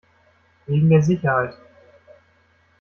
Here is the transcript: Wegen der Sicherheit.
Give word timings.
Wegen 0.65 0.89
der 0.89 1.03
Sicherheit. 1.03 1.53